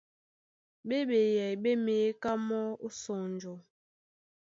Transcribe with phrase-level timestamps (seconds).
[0.87, 3.53] Ɓé ɓeyɛy ɓé měká mɔ́ ó sɔnjɔ.